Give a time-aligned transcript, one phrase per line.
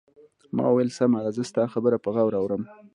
[0.55, 2.61] ما وویل: سمه ده، زه ستا دا خبره په غور اورم.